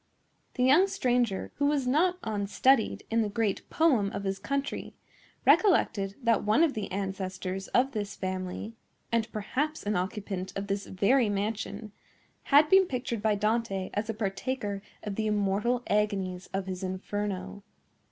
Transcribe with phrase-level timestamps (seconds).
[0.55, 4.95] The young stranger, who was not unstudied in the great poem of his country,
[5.45, 8.73] recollected that one of the ancestors of this family,
[9.11, 11.91] and perhaps an occupant of this very mansion,
[12.45, 17.61] had been pictured by Dante as a partaker of the immortal agonies of his Inferno.